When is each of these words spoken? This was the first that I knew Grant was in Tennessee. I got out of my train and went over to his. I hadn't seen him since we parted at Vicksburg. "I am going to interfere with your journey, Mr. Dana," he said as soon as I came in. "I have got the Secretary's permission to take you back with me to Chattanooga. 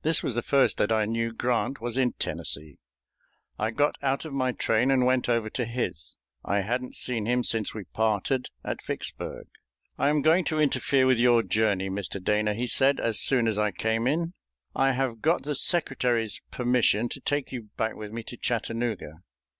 This 0.00 0.22
was 0.22 0.34
the 0.36 0.40
first 0.40 0.78
that 0.78 0.90
I 0.90 1.04
knew 1.04 1.34
Grant 1.34 1.82
was 1.82 1.98
in 1.98 2.14
Tennessee. 2.14 2.78
I 3.58 3.70
got 3.70 3.98
out 4.02 4.24
of 4.24 4.32
my 4.32 4.52
train 4.52 4.90
and 4.90 5.04
went 5.04 5.28
over 5.28 5.50
to 5.50 5.66
his. 5.66 6.16
I 6.42 6.62
hadn't 6.62 6.96
seen 6.96 7.26
him 7.26 7.42
since 7.42 7.74
we 7.74 7.84
parted 7.84 8.48
at 8.64 8.82
Vicksburg. 8.82 9.48
"I 9.98 10.08
am 10.08 10.22
going 10.22 10.46
to 10.46 10.58
interfere 10.60 11.06
with 11.06 11.18
your 11.18 11.42
journey, 11.42 11.90
Mr. 11.90 12.24
Dana," 12.24 12.54
he 12.54 12.66
said 12.66 12.98
as 13.00 13.20
soon 13.20 13.46
as 13.46 13.58
I 13.58 13.70
came 13.70 14.06
in. 14.06 14.32
"I 14.74 14.92
have 14.92 15.20
got 15.20 15.42
the 15.44 15.54
Secretary's 15.54 16.40
permission 16.50 17.10
to 17.10 17.20
take 17.20 17.52
you 17.52 17.68
back 17.76 17.96
with 17.96 18.12
me 18.12 18.22
to 18.22 18.38
Chattanooga. 18.38 19.16